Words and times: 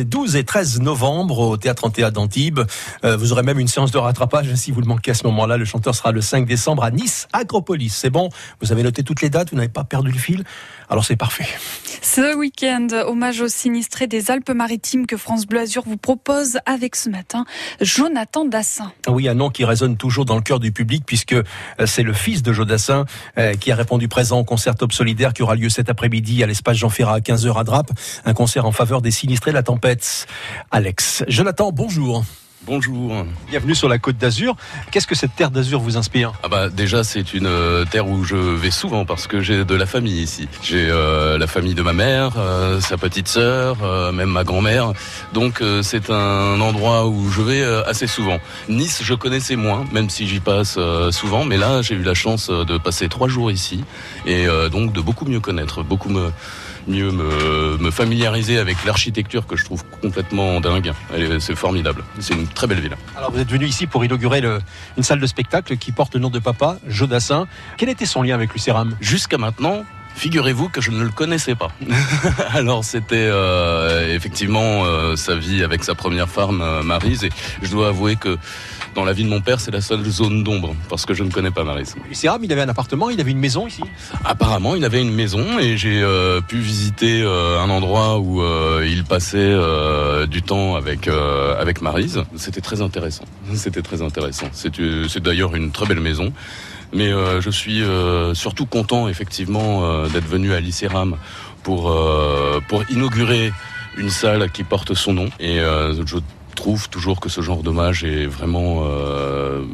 les 0.00 0.06
12 0.06 0.36
et 0.36 0.44
13 0.44 0.80
novembre 0.80 1.40
au 1.40 1.56
Théâtre 1.58 1.84
Antéa 1.84 2.10
d'Antibes. 2.10 2.60
Euh, 3.04 3.18
vous 3.18 3.32
aurez 3.32 3.42
même 3.42 3.58
une 3.58 3.68
séance 3.68 3.90
de 3.90 3.98
rattrapage 3.98 4.54
si 4.54 4.70
vous 4.70 4.80
le 4.80 4.86
manquez 4.86 5.10
à 5.10 5.14
ce 5.14 5.26
moment-là. 5.26 5.58
Le 5.58 5.66
chanteur 5.66 5.94
sera 5.94 6.10
le 6.10 6.22
5 6.22 6.46
décembre 6.46 6.84
à 6.84 6.90
Nice, 6.90 7.28
Acropolis. 7.34 7.90
C'est 7.90 8.08
bon 8.08 8.30
Vous 8.62 8.72
avez 8.72 8.82
noté 8.82 9.02
toutes 9.02 9.20
les 9.20 9.28
dates 9.28 9.50
Vous 9.50 9.56
n'avez 9.56 9.68
pas 9.68 9.84
perdu 9.84 10.10
le 10.10 10.18
fil 10.18 10.44
Alors 10.88 11.04
c'est 11.04 11.16
parfait. 11.16 11.44
Ce 12.00 12.34
week-end, 12.34 12.86
hommage 13.06 13.42
aux 13.42 13.48
sinistrés 13.48 14.06
des 14.06 14.30
Alpes-Maritimes 14.30 15.06
que 15.06 15.18
France 15.18 15.46
Bleu 15.46 15.60
Azur 15.60 15.82
vous 15.84 15.98
propose 15.98 16.56
avec 16.64 16.96
ce 16.96 17.10
matin 17.10 17.44
Jonathan 17.82 18.46
Dassin. 18.46 18.90
Oui, 19.06 19.28
un 19.28 19.34
nom 19.34 19.50
qui 19.50 19.66
résonne 19.66 19.98
toujours 19.98 20.24
dans 20.24 20.36
le 20.36 20.40
cœur 20.40 20.60
du 20.60 20.72
public 20.72 21.02
puisque 21.04 21.34
euh, 21.34 21.42
c'est 21.84 22.02
le 22.02 22.14
fils 22.14 22.42
de 22.42 22.54
Jodassin 22.54 23.04
euh, 23.36 23.52
qui 23.52 23.70
a 23.70 23.76
répondu 23.76 24.08
présent 24.08 24.38
au 24.38 24.44
concert 24.44 24.76
Top 24.76 24.94
Solidaire 24.94 25.34
qui 25.34 25.42
aura 25.42 25.56
lieu 25.56 25.68
cet 25.68 25.90
après-midi 25.90 26.42
à 26.42 26.46
l'espace 26.46 26.78
Jean 26.78 26.88
Ferrat 26.88 27.16
à 27.16 27.20
15h 27.20 27.60
à 27.60 27.64
Drape. 27.64 27.90
Un 28.24 28.32
concert 28.32 28.64
en 28.64 28.72
faveur 28.72 29.02
des 29.02 29.10
sinistrés 29.10 29.50
de 29.50 29.56
la 29.56 29.62
tempête. 29.62 29.89
Alex. 30.70 31.24
Jonathan, 31.26 31.72
bonjour. 31.72 32.24
Bonjour. 32.66 33.24
Bienvenue 33.48 33.74
sur 33.74 33.88
la 33.88 33.98
Côte 33.98 34.18
d'Azur. 34.18 34.54
Qu'est-ce 34.92 35.06
que 35.06 35.14
cette 35.14 35.34
terre 35.34 35.50
d'Azur 35.50 35.80
vous 35.80 35.96
inspire? 35.96 36.32
Ah 36.42 36.48
bah 36.48 36.68
déjà 36.68 37.02
c'est 37.02 37.32
une 37.32 37.46
euh, 37.46 37.84
terre 37.86 38.06
où 38.06 38.22
je 38.22 38.36
vais 38.36 38.70
souvent 38.70 39.06
parce 39.06 39.26
que 39.26 39.40
j'ai 39.40 39.64
de 39.64 39.74
la 39.74 39.86
famille 39.86 40.20
ici. 40.20 40.46
J'ai 40.62 40.86
euh, 40.90 41.38
la 41.38 41.46
famille 41.46 41.74
de 41.74 41.82
ma 41.82 41.94
mère, 41.94 42.34
euh, 42.36 42.78
sa 42.80 42.98
petite 42.98 43.28
sœur, 43.28 43.78
même 44.12 44.28
ma 44.28 44.44
grand-mère. 44.44 44.92
Donc 45.32 45.62
c'est 45.82 46.10
un 46.10 46.60
endroit 46.60 47.06
où 47.06 47.30
je 47.30 47.40
vais 47.40 47.64
assez 47.86 48.06
souvent. 48.06 48.38
Nice 48.68 49.00
je 49.02 49.14
connaissais 49.14 49.56
moins, 49.56 49.86
même 49.90 50.10
si 50.10 50.28
j'y 50.28 50.40
passe 50.40 50.78
souvent, 51.10 51.44
mais 51.44 51.56
là 51.56 51.82
j'ai 51.82 51.94
eu 51.94 52.02
la 52.02 52.14
chance 52.14 52.50
de 52.50 52.78
passer 52.78 53.08
trois 53.08 53.28
jours 53.28 53.50
ici 53.50 53.82
et 54.26 54.46
donc 54.70 54.92
de 54.92 55.00
beaucoup 55.00 55.24
mieux 55.24 55.40
connaître, 55.40 55.82
beaucoup 55.82 56.10
me 56.10 56.30
mieux 56.86 57.10
me, 57.10 57.90
familiariser 57.90 58.58
avec 58.58 58.84
l'architecture 58.84 59.46
que 59.46 59.56
je 59.56 59.64
trouve 59.64 59.84
complètement 60.00 60.60
dingue. 60.60 60.92
C'est 61.40 61.56
formidable. 61.56 62.04
C'est 62.20 62.34
une 62.34 62.46
très 62.46 62.66
belle 62.66 62.80
ville. 62.80 62.96
Alors 63.16 63.32
vous 63.32 63.40
êtes 63.40 63.50
venu 63.50 63.66
ici 63.66 63.86
pour 63.86 64.04
inaugurer 64.04 64.42
une 64.96 65.02
salle 65.02 65.20
de 65.20 65.26
spectacle 65.26 65.76
qui 65.76 65.92
porte 65.92 66.14
le 66.14 66.20
nom 66.20 66.30
de 66.30 66.38
papa, 66.38 66.78
Jodassin. 66.86 67.46
Quel 67.76 67.88
était 67.88 68.06
son 68.06 68.22
lien 68.22 68.34
avec 68.34 68.52
Lucéram? 68.52 68.96
Jusqu'à 69.00 69.38
maintenant, 69.38 69.84
Figurez-vous 70.14 70.68
que 70.68 70.80
je 70.80 70.90
ne 70.90 71.02
le 71.02 71.10
connaissais 71.10 71.54
pas. 71.54 71.70
Alors 72.52 72.84
c'était 72.84 73.16
euh, 73.16 74.14
effectivement 74.14 74.84
euh, 74.84 75.16
sa 75.16 75.34
vie 75.36 75.62
avec 75.62 75.84
sa 75.84 75.94
première 75.94 76.28
femme 76.28 76.60
euh, 76.60 76.82
Marise 76.82 77.24
et 77.24 77.30
je 77.62 77.70
dois 77.70 77.88
avouer 77.88 78.16
que 78.16 78.36
dans 78.94 79.04
la 79.04 79.12
vie 79.12 79.24
de 79.24 79.28
mon 79.28 79.40
père, 79.40 79.60
c'est 79.60 79.70
la 79.70 79.80
seule 79.80 80.04
zone 80.04 80.42
d'ombre 80.42 80.74
parce 80.88 81.06
que 81.06 81.14
je 81.14 81.22
ne 81.22 81.30
connais 81.30 81.50
pas 81.50 81.64
Marise. 81.64 81.94
Lucéram, 82.08 82.42
il 82.42 82.52
avait 82.52 82.62
un 82.62 82.68
appartement, 82.68 83.10
il 83.10 83.20
avait 83.20 83.30
une 83.30 83.38
maison 83.38 83.66
ici 83.66 83.82
Apparemment, 84.24 84.74
il 84.74 84.84
avait 84.84 85.00
une 85.00 85.12
maison 85.12 85.58
et 85.58 85.76
j'ai 85.76 86.04
pu 86.48 86.58
visiter 86.58 87.22
un 87.22 87.70
endroit 87.70 88.18
où 88.18 88.42
il 88.82 89.04
passait 89.04 89.54
du 90.28 90.42
temps 90.42 90.76
avec 90.76 91.08
avec 91.08 91.80
Marise. 91.82 92.22
C'était 92.36 92.60
très 92.60 92.80
intéressant. 92.80 93.24
C'était 93.54 93.82
très 93.82 94.02
intéressant. 94.02 94.48
C'est 94.52 95.22
d'ailleurs 95.22 95.54
une 95.54 95.70
très 95.70 95.86
belle 95.86 96.00
maison. 96.00 96.32
Mais 96.92 97.12
euh, 97.12 97.40
je 97.40 97.50
suis 97.50 97.82
euh, 97.82 98.34
surtout 98.34 98.66
content 98.66 99.08
effectivement 99.08 99.84
euh, 99.84 100.08
d'être 100.08 100.26
venu 100.26 100.52
à 100.52 100.60
l'ICERAM 100.60 101.16
pour, 101.62 101.94
pour 102.68 102.90
inaugurer 102.90 103.52
une 103.98 104.08
salle 104.08 104.50
qui 104.50 104.64
porte 104.64 104.94
son 104.94 105.12
nom. 105.12 105.28
Et 105.38 105.58
je 105.58 106.16
trouve 106.60 106.88
toujours 106.88 107.20
que 107.20 107.28
ce 107.28 107.40
genre 107.40 107.62
d'hommage 107.62 108.04
est 108.04 108.26
vraiment, 108.26 108.84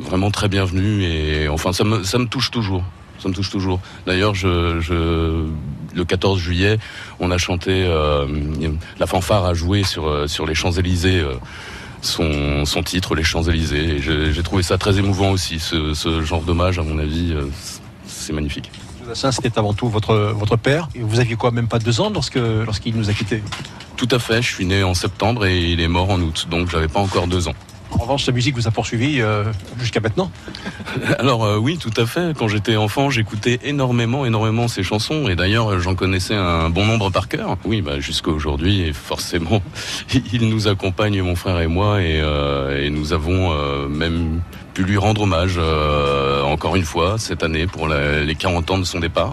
vraiment 0.00 0.30
très 0.30 0.48
bienvenu. 0.48 1.02
Et 1.02 1.48
enfin, 1.48 1.72
ça 1.72 1.84
me, 1.84 2.02
ça 2.04 2.18
me 2.18 2.26
touche 2.26 2.50
toujours. 2.50 2.84
Ça 3.18 3.28
me 3.28 3.34
touche 3.34 3.50
toujours. 3.50 3.80
D'ailleurs, 4.06 4.34
je, 4.34 4.78
je, 4.80 5.46
le 5.94 6.04
14 6.04 6.38
juillet, 6.38 6.78
on 7.18 7.30
a 7.30 7.38
chanté, 7.38 7.86
la 8.98 9.06
fanfare 9.06 9.44
a 9.44 9.54
joué 9.54 9.82
sur, 9.82 10.28
sur 10.28 10.46
les 10.46 10.54
Champs-Élysées 10.54 11.24
son, 12.06 12.64
son 12.64 12.82
titre, 12.82 13.14
Les 13.14 13.22
Champs-Élysées. 13.22 13.98
J'ai 14.00 14.42
trouvé 14.42 14.62
ça 14.62 14.78
très 14.78 14.98
émouvant 14.98 15.30
aussi, 15.30 15.58
ce, 15.58 16.22
genre 16.22 16.42
d'hommage, 16.42 16.78
à 16.78 16.82
mon 16.82 16.98
avis, 16.98 17.32
euh, 17.32 17.46
c'est 18.06 18.32
magnifique. 18.32 18.70
C'était 19.14 19.58
avant 19.58 19.72
tout 19.72 19.88
votre, 19.88 20.14
votre 20.36 20.56
père. 20.56 20.88
Vous 20.98 21.20
aviez 21.20 21.36
quoi, 21.36 21.52
même 21.52 21.68
pas 21.68 21.78
deux 21.78 22.00
ans 22.00 22.10
lorsqu'il 22.10 22.96
nous 22.96 23.08
a 23.08 23.12
quittés? 23.12 23.42
Tout 23.96 24.08
à 24.10 24.18
fait, 24.18 24.42
je 24.42 24.54
suis 24.54 24.66
né 24.66 24.82
en 24.82 24.94
septembre 24.94 25.46
et 25.46 25.58
il 25.58 25.80
est 25.80 25.88
mort 25.88 26.10
en 26.10 26.20
août, 26.20 26.46
donc 26.50 26.70
j'avais 26.70 26.88
pas 26.88 27.00
encore 27.00 27.26
deux 27.26 27.48
ans. 27.48 27.54
En 27.92 27.98
revanche, 27.98 28.24
sa 28.24 28.32
musique 28.32 28.54
vous 28.54 28.66
a 28.66 28.70
poursuivi 28.70 29.20
euh, 29.20 29.44
jusqu'à 29.78 30.00
maintenant 30.00 30.30
Alors 31.18 31.44
euh, 31.44 31.56
oui, 31.56 31.78
tout 31.78 31.92
à 31.96 32.04
fait. 32.04 32.36
Quand 32.36 32.46
j'étais 32.48 32.76
enfant, 32.76 33.08
j'écoutais 33.08 33.58
énormément, 33.64 34.26
énormément 34.26 34.68
ses 34.68 34.82
chansons. 34.82 35.28
Et 35.28 35.36
d'ailleurs, 35.36 35.78
j'en 35.78 35.94
connaissais 35.94 36.34
un 36.34 36.68
bon 36.68 36.84
nombre 36.84 37.10
par 37.10 37.28
cœur. 37.28 37.56
Oui, 37.64 37.80
bah, 37.80 37.98
jusqu'à 38.00 38.30
aujourd'hui. 38.30 38.82
Et 38.82 38.92
forcément, 38.92 39.62
il 40.32 40.48
nous 40.48 40.68
accompagne, 40.68 41.22
mon 41.22 41.36
frère 41.36 41.60
et 41.60 41.68
moi. 41.68 42.02
Et, 42.02 42.20
euh, 42.20 42.84
et 42.84 42.90
nous 42.90 43.12
avons 43.12 43.56
même 43.88 44.42
pu 44.76 44.82
lui 44.82 44.98
rendre 44.98 45.22
hommage 45.22 45.54
euh, 45.56 46.42
encore 46.42 46.76
une 46.76 46.84
fois 46.84 47.16
cette 47.16 47.42
année 47.42 47.66
pour 47.66 47.88
les 47.88 48.34
40 48.34 48.70
ans 48.72 48.76
de 48.76 48.84
son 48.84 49.00
départ 49.00 49.32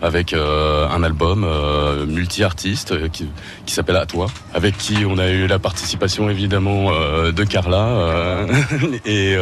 avec 0.00 0.32
euh, 0.32 0.88
un 0.88 1.02
album 1.02 1.44
euh, 1.44 2.06
multi-artiste 2.06 3.10
qui, 3.10 3.28
qui 3.66 3.74
s'appelle 3.74 3.96
À 3.96 4.06
toi 4.06 4.28
avec 4.54 4.78
qui 4.78 5.04
on 5.06 5.18
a 5.18 5.28
eu 5.28 5.46
la 5.46 5.58
participation 5.58 6.30
évidemment 6.30 6.90
de 6.90 7.44
Carla 7.44 8.46
et 9.04 9.36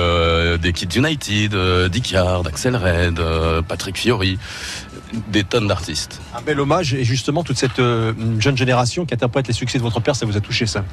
des 0.60 0.72
Kids 0.72 0.98
United, 0.98 1.56
Dick 1.92 2.10
Yard, 2.10 2.48
Axel 2.48 2.74
Red, 2.74 3.20
Patrick 3.68 3.98
Fiori 3.98 4.36
des 5.28 5.44
tonnes 5.44 5.66
d'artistes. 5.66 6.20
Un 6.36 6.42
bel 6.42 6.60
hommage 6.60 6.94
et 6.94 7.04
justement 7.04 7.42
toute 7.42 7.58
cette 7.58 7.78
euh, 7.78 8.12
jeune 8.38 8.56
génération 8.56 9.06
qui 9.06 9.14
interprète 9.14 9.48
les 9.48 9.54
succès 9.54 9.78
de 9.78 9.82
votre 9.82 10.00
père, 10.00 10.16
ça 10.16 10.26
vous 10.26 10.36
a 10.36 10.40
touché 10.40 10.66
ça? 10.66 10.84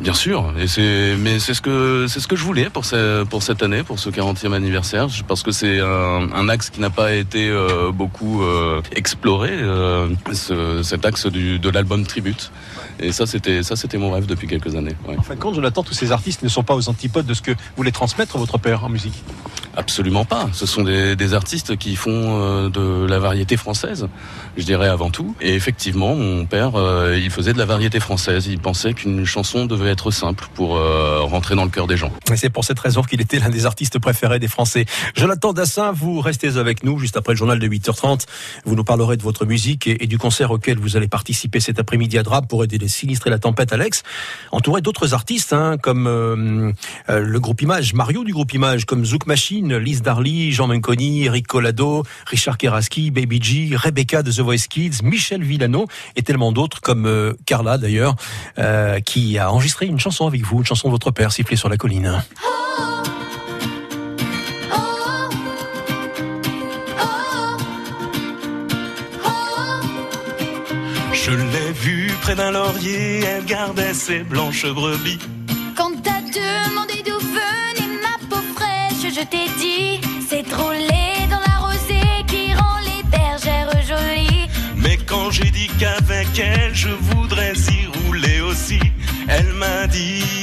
Bien 0.00 0.14
sûr, 0.14 0.52
et 0.58 0.66
c'est 0.66 1.16
mais 1.18 1.40
c'est 1.40 1.54
ce 1.54 1.60
que 1.60 2.06
c'est 2.08 2.20
ce 2.20 2.28
que 2.28 2.36
je 2.36 2.44
voulais 2.44 2.70
pour 2.70 2.84
pour 3.30 3.42
cette 3.42 3.62
année, 3.62 3.82
pour 3.82 3.98
ce 3.98 4.10
40e 4.10 4.52
anniversaire, 4.52 5.08
parce 5.26 5.42
que 5.42 5.50
c'est 5.50 5.80
un, 5.80 6.48
axe 6.48 6.70
qui 6.70 6.80
n'a 6.80 6.90
pas 6.90 7.12
été 7.12 7.48
euh, 7.48 7.90
beaucoup 7.92 8.42
euh, 8.42 8.80
exploré, 8.94 9.50
cet 10.32 11.04
axe 11.04 11.26
de 11.26 11.68
l'album 11.68 12.06
Tribute. 12.06 12.50
Et 13.00 13.12
ça, 13.12 13.26
c'était 13.26 13.62
ça, 13.62 13.76
c'était 13.76 13.98
mon 13.98 14.10
rêve 14.10 14.26
depuis 14.26 14.48
quelques 14.48 14.74
années. 14.74 14.94
En 15.06 15.22
fin 15.22 15.34
de 15.34 15.40
compte, 15.40 15.54
Jonathan, 15.54 15.82
tous 15.82 15.94
ces 15.94 16.12
artistes 16.12 16.42
ne 16.42 16.48
sont 16.48 16.64
pas 16.64 16.74
aux 16.74 16.88
antipodes 16.88 17.26
de 17.26 17.34
ce 17.34 17.42
que 17.42 17.52
voulait 17.76 17.92
transmettre 17.92 18.38
votre 18.38 18.58
père 18.58 18.84
en 18.84 18.88
musique. 18.88 19.22
Absolument 19.78 20.24
pas. 20.24 20.48
Ce 20.54 20.66
sont 20.66 20.82
des, 20.82 21.34
artistes 21.34 21.76
qui 21.76 21.94
font 21.94 22.10
euh, 22.10 22.68
de 22.68 23.06
la 23.06 23.20
variété 23.20 23.56
française, 23.56 24.08
je 24.56 24.64
dirais 24.64 24.88
avant 24.88 25.10
tout. 25.10 25.36
Et 25.40 25.54
effectivement, 25.54 26.16
mon 26.16 26.46
père, 26.46 26.74
euh, 26.74 27.16
il 27.16 27.30
faisait 27.30 27.52
de 27.52 27.58
la 27.58 27.64
variété 27.64 28.00
française. 28.00 28.48
Il 28.48 28.58
pensait 28.58 28.92
qu'une 28.92 29.24
chanson 29.24 29.66
devait 29.66 29.90
être 29.90 30.10
simple 30.10 30.48
pour 30.54 30.76
euh, 30.76 31.20
rentrer 31.20 31.54
dans 31.54 31.62
le 31.62 31.70
cœur 31.70 31.86
des 31.86 31.96
gens. 31.96 32.10
Et 32.32 32.36
c'est 32.36 32.50
pour 32.50 32.64
cette 32.64 32.80
raison 32.80 33.02
qu'il 33.02 33.20
était 33.20 33.38
l'un 33.38 33.50
des 33.50 33.66
artistes 33.66 34.00
préférés 34.00 34.40
des 34.40 34.48
Français. 34.48 34.84
Jonathan 35.14 35.52
Dassin, 35.52 35.92
vous 35.92 36.20
restez 36.20 36.56
avec 36.56 36.82
nous 36.82 36.98
juste 36.98 37.16
après 37.16 37.34
le 37.34 37.38
journal 37.38 37.60
de 37.60 37.68
8h30. 37.68 38.24
Vous 38.64 38.74
nous 38.74 38.84
parlerez 38.84 39.16
de 39.16 39.22
votre 39.22 39.46
musique 39.46 39.86
et, 39.86 40.08
du 40.08 40.18
concert 40.18 40.50
auquel 40.50 40.78
vous 40.80 40.96
allez 40.96 41.08
participer 41.08 41.60
cet 41.60 41.78
après-midi 41.78 42.18
à 42.18 42.24
Drap 42.24 42.48
pour 42.48 42.64
aider 42.64 42.78
les 42.78 42.88
sinistrés 42.88 43.30
la 43.30 43.38
tempête, 43.38 43.72
Alex. 43.72 44.02
Entouré 44.50 44.80
d'autres 44.80 45.14
artistes, 45.14 45.52
hein, 45.52 45.76
comme 45.80 46.74
le 47.08 47.38
groupe 47.38 47.62
Image, 47.62 47.94
Mario 47.94 48.24
du 48.24 48.32
groupe 48.32 48.52
Image, 48.54 48.84
comme 48.84 49.04
Zouk 49.04 49.26
Machine, 49.26 49.67
Lise 49.76 50.02
Darly, 50.02 50.52
Jean 50.52 50.68
Menconi, 50.68 51.24
Eric 51.24 51.46
Collado, 51.46 52.04
Richard 52.26 52.58
Keraski, 52.58 53.10
Baby 53.10 53.40
G, 53.42 53.76
Rebecca 53.76 54.22
de 54.22 54.30
The 54.30 54.40
Voice 54.40 54.66
Kids, 54.68 55.02
Michel 55.02 55.42
Villano 55.42 55.86
et 56.16 56.22
tellement 56.22 56.52
d'autres 56.52 56.80
comme 56.80 57.06
euh, 57.06 57.34
Carla 57.46 57.78
d'ailleurs, 57.78 58.16
euh, 58.58 59.00
qui 59.00 59.38
a 59.38 59.52
enregistré 59.52 59.86
une 59.86 60.00
chanson 60.00 60.26
avec 60.26 60.42
vous, 60.42 60.58
une 60.58 60.66
chanson 60.66 60.88
de 60.88 60.92
votre 60.92 61.10
père, 61.10 61.32
Sifflé 61.32 61.56
sur 61.56 61.68
la 61.68 61.76
colline. 61.76 62.22
Je 71.12 71.32
l'ai 71.32 71.72
vue 71.72 72.10
près 72.22 72.34
d'un 72.34 72.52
laurier, 72.52 73.20
elle 73.20 73.44
gardait 73.44 73.92
ses 73.92 74.20
blanches 74.20 74.66
brebis. 74.66 75.18
Je 79.18 79.24
t'ai 79.24 79.48
dit, 79.58 80.00
c'est 80.28 80.48
trop 80.48 80.72
laid 80.72 81.28
dans 81.30 81.40
la 81.40 81.58
rosée 81.66 82.24
qui 82.26 82.54
rend 82.54 82.78
les 82.84 83.02
bergères 83.10 83.70
jolies. 83.82 84.48
Mais 84.76 84.96
quand 84.96 85.30
j'ai 85.30 85.50
dit 85.50 85.68
qu'avec 85.78 86.38
elle 86.38 86.74
je 86.74 86.88
voudrais 86.88 87.52
y 87.52 87.86
rouler 87.98 88.40
aussi, 88.40 88.80
elle 89.28 89.52
m'a 89.54 89.86
dit. 89.86 90.37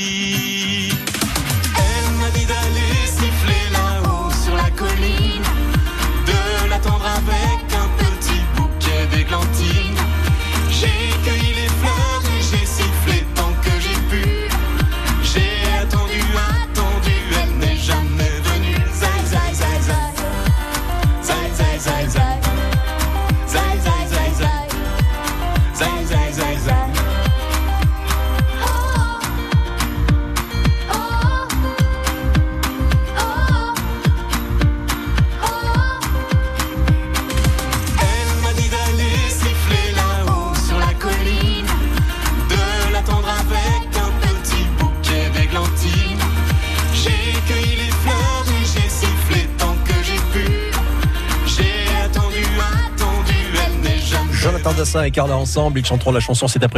J'ai 47.26 47.32
cueilli 47.52 47.76
les 47.78 47.92
fleurs 47.92 48.46
j'ai 48.62 48.88
sifflé 48.88 49.50
tant 49.58 49.74
que 49.84 49.94
j'ai 50.04 50.20
pu. 50.32 50.46
J'ai 51.48 52.04
attendu, 52.04 52.44
attendu. 52.86 53.34
Elle 53.66 53.82
n'est 53.82 53.98
jamais. 53.98 54.32
Jonas 54.32 54.70
Andersson 54.70 55.02
et 55.02 55.10
Karla 55.10 55.36
ensemble, 55.36 55.80
ils 55.80 55.86
chanteront 55.86 56.12
la 56.12 56.20
chanson 56.20 56.48
cet 56.48 56.62
après 56.62 56.70
midi. 56.70 56.74